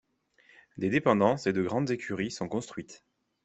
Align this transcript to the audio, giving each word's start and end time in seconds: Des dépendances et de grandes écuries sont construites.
Des 0.77 0.89
dépendances 0.89 1.45
et 1.45 1.53
de 1.53 1.61
grandes 1.61 1.91
écuries 1.91 2.31
sont 2.31 2.47
construites. 2.49 3.03